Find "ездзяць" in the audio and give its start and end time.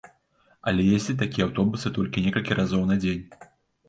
0.95-1.15